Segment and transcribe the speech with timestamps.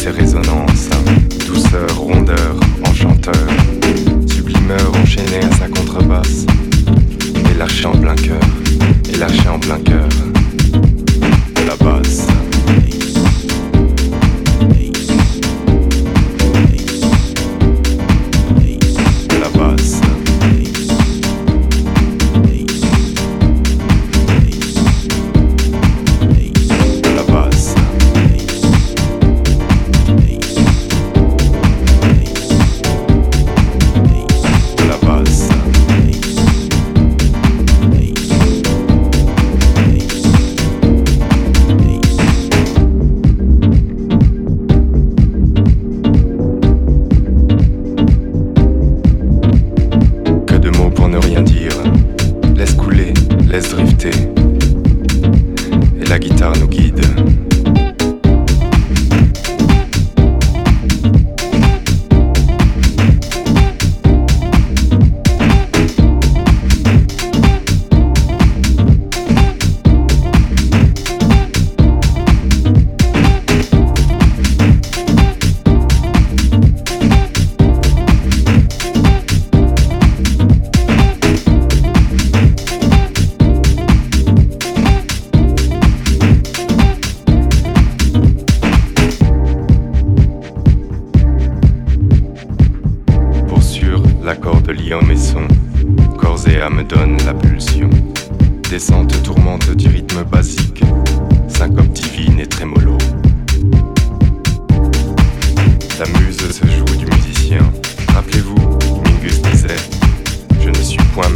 [0.00, 1.12] ses résonances, hein.
[1.46, 2.56] douceur, rondeur,
[2.88, 3.34] enchanteur,
[4.26, 6.46] sublimeur enchaîné à sa contrebasse,
[7.50, 8.40] et l'archer en plein cœur,
[9.12, 9.99] et l'archer en plein cœur.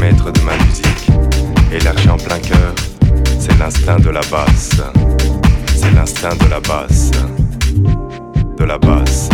[0.04, 1.08] maître de ma musique.
[1.72, 2.74] Et lâché en plein cœur,
[3.40, 4.70] c'est l'instinct de la basse.
[5.74, 7.10] C'est l'instinct de la basse.
[8.58, 9.30] De la basse.